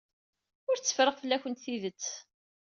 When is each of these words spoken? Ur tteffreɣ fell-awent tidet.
Ur 0.69 0.77
tteffreɣ 0.77 1.15
fell-awent 1.19 1.61
tidet. 1.63 2.05